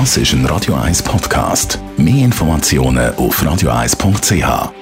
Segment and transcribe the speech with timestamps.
[0.00, 1.78] Das ist ein Radio 1 Podcast.
[1.96, 4.72] Mehr Informationen auf radio1.ch.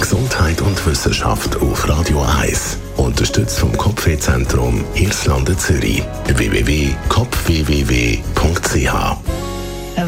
[0.00, 2.78] Gesundheit und Wissenschaft auf Radio 1.
[2.96, 6.02] Unterstützt vom Kopfwehzentrum Irlande Zürich.
[6.28, 6.94] www.kopfwww.ch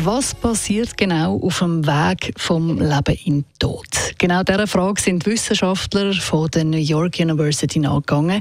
[0.05, 3.87] was passiert genau auf dem Weg vom Leben in den Tod?
[4.19, 8.41] Genau dieser Frage sind Wissenschaftler von der New York University nachgegangen.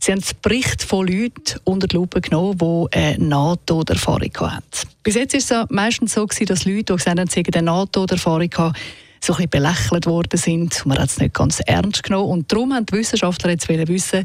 [0.00, 4.88] Sie haben den Bericht von Leuten unter die Lupe genommen, die eine Nahtoderfahrung hatten.
[5.02, 8.76] Bis jetzt war es meistens so, dass Leute, die gesagt haben, eine Nahtoderfahrung hatten,
[9.20, 10.84] so ein belächelt worden sind.
[10.86, 12.30] Man hat es nicht ganz ernst genommen.
[12.30, 14.24] Und darum haben die Wissenschaftler jetzt wissen,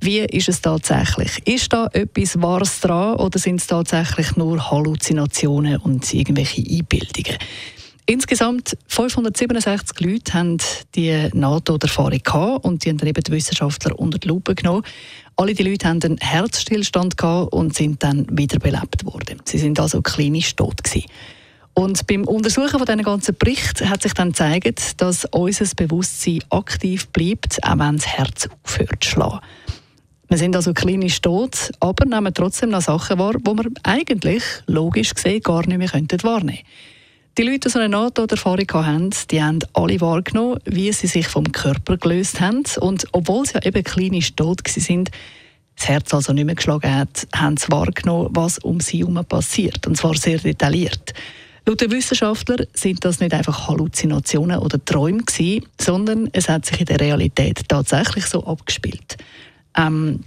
[0.00, 1.46] wie ist es tatsächlich?
[1.46, 7.38] Ist da etwas Wahres dran oder sind es tatsächlich nur Halluzinationen und irgendwelche Einbildungen?
[8.06, 10.58] Insgesamt 567 Leute haben
[10.94, 14.84] die NATO-Erfahrung und die haben dann eben die Wissenschaftler unter die Lupe genommen.
[15.36, 19.40] Alle die Leute haben einen Herzstillstand und sind dann wiederbelebt worden.
[19.46, 21.06] Sie sind also klinisch tot gewesen.
[21.72, 27.08] Und beim Untersuchen von diesen ganzen Bericht hat sich dann gezeigt, dass unser Bewusstsein aktiv
[27.08, 29.40] bleibt, auch wenn das Herz aufhört zu schlagen.
[30.28, 35.14] Wir sind also klinisch tot, aber nehmen trotzdem noch Sachen wahr, die wir eigentlich logisch
[35.14, 36.58] gesehen gar nicht mehr wahrnehmen könnten.
[37.36, 41.50] Die Leute, die so eine Nahtoderfahrung hatten, die haben alle wahrgenommen, wie sie sich vom
[41.50, 42.62] Körper gelöst haben.
[42.78, 45.04] Und obwohl sie ja eben klinisch tot waren,
[45.74, 49.84] das Herz also nicht mehr geschlagen hat, haben sie wahrgenommen, was um sie herum passiert.
[49.88, 51.12] Und zwar sehr detailliert.
[51.66, 56.78] Laut den Wissenschaftlern sind das nicht einfach Halluzinationen oder Träume gewesen, sondern es hat sich
[56.78, 59.16] in der Realität tatsächlich so abgespielt.
[59.76, 60.20] Ähm,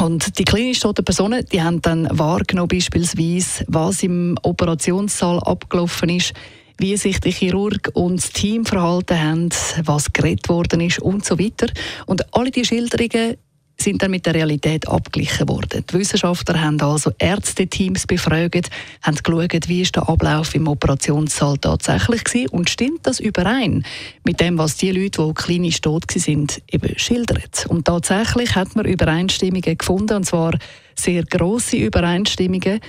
[0.00, 6.34] und die klinisch toten Personen, die haben dann wahrgenommen, beispielsweise, was im Operationssaal abgelaufen ist,
[6.78, 9.48] wie sich der Chirurg und das Team verhalten haben,
[9.84, 11.68] was geredet worden ist und so weiter.
[12.04, 13.36] Und alle die Schilderungen
[13.78, 15.84] sind dann mit der Realität abgeglichen worden.
[15.88, 18.70] Die Wissenschaftler haben also Ärzteteams befragt,
[19.02, 23.84] haben geschaut, wie ist der Ablauf im Operationssaal tatsächlich war und stimmt das überein
[24.24, 27.42] mit dem, was die Leute, die klinisch tot sind, eben schildern.
[27.68, 30.52] Und tatsächlich hat man Übereinstimmungen gefunden, und zwar
[30.94, 32.80] sehr große Übereinstimmungen.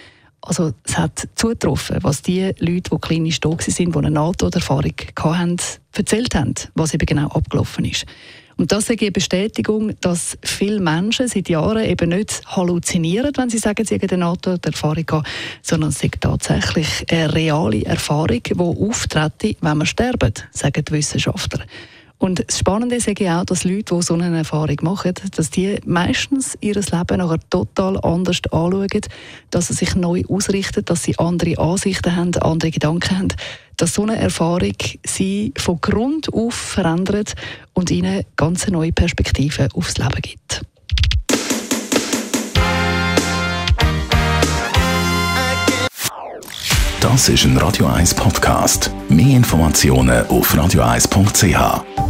[0.41, 5.57] Also es hat zugetroffen, was die Leute, die klinisch tot sind, die eine NATO-Erfahrung hatten,
[5.93, 8.05] erzählt haben, was eben genau abgelaufen ist.
[8.57, 13.59] Und das ist eine Bestätigung, dass viele Menschen seit Jahren eben nicht halluzinieren, wenn sie
[13.59, 15.27] sagen, sie haben eine NATO-Erfahrung gehabt,
[15.61, 21.65] sondern es ist tatsächlich eine reale Erfahrung, die auftritt, wenn wir sterben, sagen die Wissenschaftler.
[22.19, 26.57] Und das Spannende ist auch, dass Leute, die so eine Erfahrung machen, dass die meistens
[26.61, 28.87] ihr Leben nachher total anders anschauen,
[29.51, 33.27] dass sie sich neu ausrichten, dass sie andere Ansichten haben, andere Gedanken haben,
[33.77, 37.35] dass so eine Erfahrung sie von Grund auf verändert
[37.73, 40.61] und ihnen ganz neue Perspektiven aufs Leben gibt.
[46.99, 48.91] Das ist ein Radio 1 Podcast.
[49.07, 52.06] Mehr Informationen auf radio1.ch.